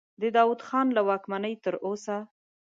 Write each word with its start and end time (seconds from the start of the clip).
د 0.21 0.23
داود 0.35 0.61
خان 0.67 0.87
له 0.97 1.01
واکمنۍ 1.07 1.53
تر 1.63 1.75
اوسه. 1.85 2.17